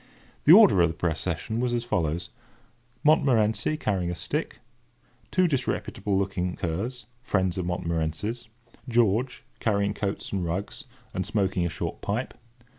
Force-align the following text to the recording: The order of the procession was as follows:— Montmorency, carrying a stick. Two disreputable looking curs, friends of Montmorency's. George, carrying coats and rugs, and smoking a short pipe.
The 0.45 0.51
order 0.53 0.81
of 0.81 0.87
the 0.89 0.95
procession 0.95 1.59
was 1.59 1.73
as 1.75 1.83
follows:— 1.83 2.29
Montmorency, 3.03 3.77
carrying 3.77 4.09
a 4.09 4.15
stick. 4.15 4.57
Two 5.29 5.47
disreputable 5.47 6.17
looking 6.17 6.55
curs, 6.55 7.05
friends 7.21 7.55
of 7.59 7.67
Montmorency's. 7.67 8.47
George, 8.89 9.43
carrying 9.59 9.93
coats 9.93 10.31
and 10.31 10.43
rugs, 10.43 10.85
and 11.13 11.23
smoking 11.23 11.67
a 11.67 11.69
short 11.69 12.01
pipe. 12.01 12.33